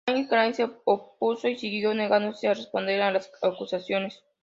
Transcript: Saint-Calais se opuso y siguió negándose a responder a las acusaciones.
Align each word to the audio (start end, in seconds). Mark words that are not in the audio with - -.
Saint-Calais 0.09 0.53
se 0.55 0.63
opuso 0.87 1.47
y 1.47 1.59
siguió 1.59 1.93
negándose 1.93 2.47
a 2.47 2.55
responder 2.55 3.03
a 3.03 3.11
las 3.11 3.31
acusaciones. 3.43 4.23